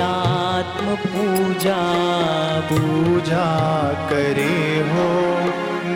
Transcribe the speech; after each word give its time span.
आत्म 0.00 0.94
पूजा 0.94 1.80
पूजा 2.60 3.46
करे 4.10 4.80
हो 4.90 5.08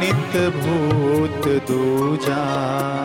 नित 0.01 0.35
भूत 0.57 1.49
दूजा। 1.71 2.45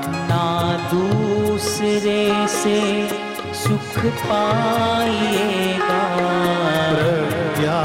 ना 0.06 0.46
दूसरे 0.94 2.48
से 2.48 3.08
सुख 3.54 4.06
पाइएगा। 4.06 6.02
प्रज्ञा 6.94 7.82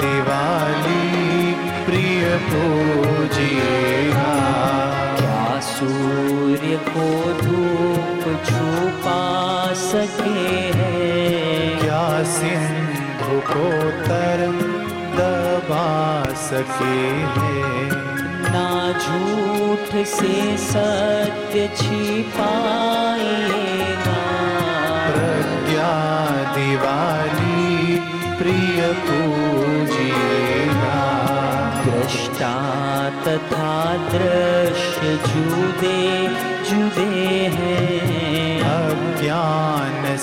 दिवाली 0.00 1.52
प्रिय 1.84 2.38
पूजिएगा। 2.50 4.32
क्या 5.16 5.60
सूर्य 5.60 6.76
को 6.76 7.08
धूप 7.42 8.44
छुपा 8.44 9.20
सके 9.72 10.48
है? 10.78 11.49
क्या 11.90 12.22
सिंधु 12.22 13.36
को 13.46 13.68
तरम 14.02 14.58
दबा 15.14 15.86
सके 16.42 16.98
है। 17.36 17.62
ना 18.52 18.68
झूठ 19.00 19.88
से 20.10 20.36
सत्य 20.64 21.64
छिपाएगा 21.80 22.60
प्रज्ञा 25.08 25.90
दिवाली 26.54 27.98
प्रिय 28.38 28.80
पूजिएगा 29.08 31.02
दृष्टा 31.88 32.54
तथा 33.26 33.74
दृश्य 34.14 35.18
जुदे 35.26 35.98
जुदे 36.70 37.26
हैं। 37.58 37.69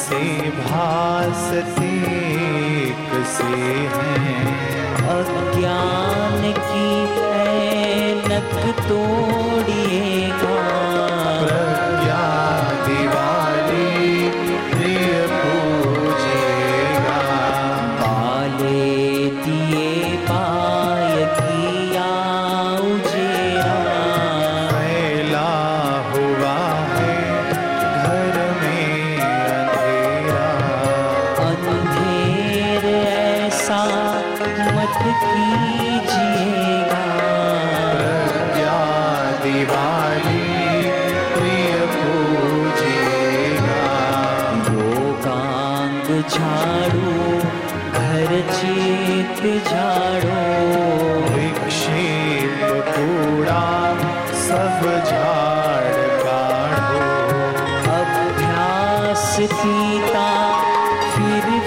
से 0.07 0.49
भासते 0.49 1.91
से 3.27 3.53
हैं। 3.95 4.36
झाड़ू 46.29 47.39
घर 47.97 48.31
चित 48.51 49.41
झाड़ो। 49.67 50.41
विक्षेप 51.33 52.63
कूड़ा 52.89 53.67
सब 54.47 54.81
झाड़ 55.09 55.95
काढ़ो। 56.23 57.05
अभ्यास 57.97 59.37
पीता 59.53 60.29
फिर 61.13 61.66